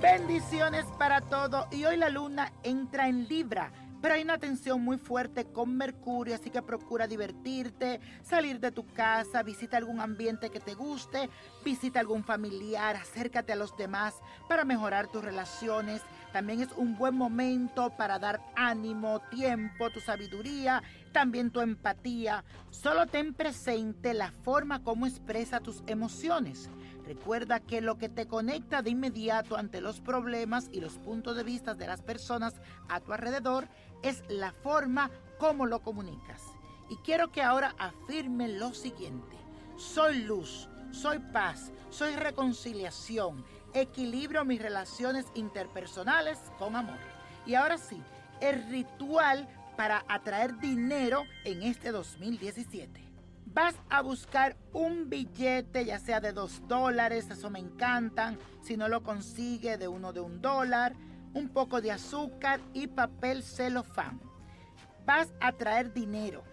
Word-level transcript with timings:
Bendiciones 0.00 0.84
para 0.96 1.20
todo 1.20 1.66
y 1.72 1.84
hoy 1.84 1.96
la 1.96 2.08
luna 2.08 2.52
entra 2.62 3.08
en 3.08 3.26
Libra. 3.26 3.72
Pero 4.00 4.14
hay 4.14 4.22
una 4.22 4.38
tensión 4.38 4.80
muy 4.80 4.96
fuerte 4.96 5.46
con 5.46 5.76
Mercurio, 5.76 6.36
así 6.36 6.50
que 6.50 6.62
procura 6.62 7.08
divertirte, 7.08 8.00
salir 8.22 8.60
de 8.60 8.70
tu 8.70 8.86
casa, 8.86 9.42
visita 9.42 9.76
algún 9.76 10.00
ambiente 10.00 10.50
que 10.50 10.60
te 10.60 10.74
guste, 10.74 11.28
visita 11.64 11.98
algún 11.98 12.22
familiar, 12.22 12.94
acércate 12.94 13.52
a 13.52 13.56
los 13.56 13.76
demás 13.76 14.14
para 14.48 14.64
mejorar 14.64 15.08
tus 15.08 15.24
relaciones. 15.24 16.00
También 16.32 16.60
es 16.60 16.68
un 16.76 16.96
buen 16.96 17.14
momento 17.14 17.90
para 17.96 18.18
dar 18.18 18.40
ánimo, 18.54 19.20
tiempo, 19.30 19.90
tu 19.90 20.00
sabiduría, 20.00 20.82
también 21.12 21.50
tu 21.50 21.60
empatía. 21.60 22.44
Solo 22.70 23.06
ten 23.06 23.32
presente 23.32 24.12
la 24.12 24.30
forma 24.30 24.82
como 24.82 25.06
expresa 25.06 25.60
tus 25.60 25.82
emociones. 25.86 26.68
Recuerda 27.06 27.60
que 27.60 27.80
lo 27.80 27.96
que 27.96 28.10
te 28.10 28.26
conecta 28.26 28.82
de 28.82 28.90
inmediato 28.90 29.56
ante 29.56 29.80
los 29.80 30.00
problemas 30.00 30.68
y 30.70 30.80
los 30.80 30.98
puntos 30.98 31.36
de 31.36 31.42
vista 31.42 31.74
de 31.74 31.86
las 31.86 32.02
personas 32.02 32.54
a 32.90 33.00
tu 33.00 33.14
alrededor 33.14 33.66
es 34.02 34.22
la 34.28 34.52
forma 34.52 35.10
como 35.38 35.64
lo 35.64 35.80
comunicas. 35.80 36.42
Y 36.90 36.96
quiero 36.96 37.32
que 37.32 37.42
ahora 37.42 37.74
afirme 37.78 38.48
lo 38.48 38.74
siguiente. 38.74 39.36
Soy 39.76 40.22
luz, 40.24 40.68
soy 40.90 41.18
paz, 41.18 41.72
soy 41.90 42.14
reconciliación, 42.16 43.44
equilibro 43.74 44.44
mis 44.44 44.60
relaciones 44.60 45.26
interpersonales 45.34 46.38
con 46.58 46.76
amor. 46.76 46.98
Y 47.46 47.54
ahora 47.54 47.78
sí, 47.78 48.02
el 48.40 48.68
ritual 48.68 49.48
para 49.76 50.04
atraer 50.08 50.58
dinero 50.58 51.24
en 51.44 51.62
este 51.62 51.92
2017 51.92 53.08
vas 53.54 53.74
a 53.88 54.02
buscar 54.02 54.56
un 54.72 55.08
billete, 55.08 55.84
ya 55.84 55.98
sea 55.98 56.20
de 56.20 56.32
dos 56.32 56.62
dólares, 56.68 57.28
eso 57.30 57.50
me 57.50 57.58
encantan. 57.58 58.38
Si 58.62 58.76
no 58.76 58.88
lo 58.88 59.02
consigue, 59.02 59.78
de 59.78 59.88
uno 59.88 60.12
de 60.12 60.20
un 60.20 60.40
dólar, 60.40 60.94
un 61.34 61.48
poco 61.48 61.80
de 61.80 61.90
azúcar 61.90 62.60
y 62.72 62.86
papel 62.86 63.42
celofán. 63.42 64.20
Vas 65.04 65.32
a 65.40 65.52
traer 65.52 65.92
dinero. 65.92 66.44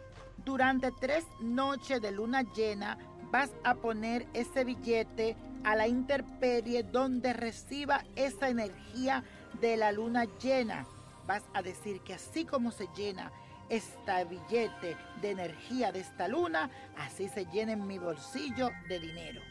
Durante 0.44 0.92
tres 0.92 1.26
noches 1.42 2.02
de 2.02 2.12
luna 2.12 2.44
llena, 2.56 2.98
vas 3.36 3.52
a 3.66 3.76
poner 3.76 4.26
ese 4.34 4.64
billete 4.64 5.36
a 5.66 5.76
la 5.76 5.90
intemperie 5.90 6.84
donde 6.84 7.34
reciba 7.34 8.06
esa 8.16 8.48
energía 8.48 9.26
de 9.60 9.76
la 9.76 9.92
luna 9.92 10.24
llena. 10.42 10.88
Vas 11.28 11.44
a 11.54 11.62
decir 11.62 12.00
que 12.00 12.14
así 12.14 12.46
como 12.46 12.72
se 12.72 12.88
llena 12.96 13.34
esta 13.68 14.24
billete 14.24 14.96
de 15.22 15.32
energía 15.32 15.92
de 15.92 16.00
esta 16.00 16.30
luna, 16.30 16.70
así 16.98 17.28
se 17.28 17.46
llena 17.48 17.74
en 17.74 17.86
mi 17.86 17.98
bolsillo 17.98 18.70
de 18.88 19.02
dinero. 19.02 19.42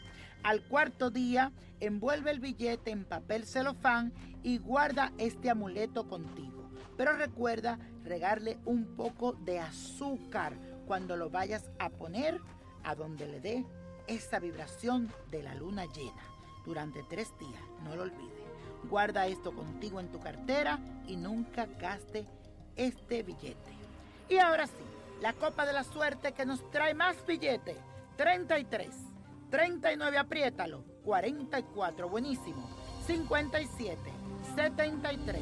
Al 0.41 0.63
cuarto 0.63 1.11
día, 1.11 1.51
envuelve 1.79 2.31
el 2.31 2.39
billete 2.39 2.89
en 2.89 3.05
papel 3.05 3.45
celofán 3.45 4.13
y 4.41 4.57
guarda 4.57 5.11
este 5.19 5.51
amuleto 5.51 6.09
contigo. 6.09 6.71
Pero 6.97 7.13
recuerda 7.13 7.77
regarle 8.03 8.57
un 8.65 8.95
poco 8.95 9.33
de 9.33 9.59
azúcar 9.59 10.57
cuando 10.87 11.15
lo 11.17 11.29
vayas 11.29 11.69
a 11.77 11.91
poner 11.91 12.41
a 12.85 12.95
donde 12.95 13.27
le 13.27 13.39
dé 13.39 13.65
esa 14.07 14.39
vibración 14.39 15.11
de 15.31 15.43
la 15.43 15.55
luna 15.55 15.85
llena 15.85 16.23
durante 16.65 17.03
tres 17.03 17.31
días. 17.39 17.61
No 17.83 17.95
lo 17.95 18.03
olvides. 18.03 18.45
Guarda 18.89 19.27
esto 19.27 19.51
contigo 19.51 19.99
en 19.99 20.11
tu 20.11 20.19
cartera 20.19 20.79
y 21.07 21.15
nunca 21.15 21.65
gaste 21.79 22.25
este 22.75 23.23
billete. 23.23 23.71
Y 24.29 24.37
ahora 24.37 24.67
sí, 24.67 24.73
la 25.21 25.33
copa 25.33 25.65
de 25.65 25.73
la 25.73 25.83
suerte 25.83 26.33
que 26.33 26.45
nos 26.45 26.69
trae 26.71 26.93
más 26.93 27.15
billete. 27.25 27.75
33, 28.17 28.89
39, 29.49 30.17
apriétalo. 30.17 30.83
44, 31.03 32.09
buenísimo. 32.09 32.69
57, 33.05 33.97
73, 34.55 35.41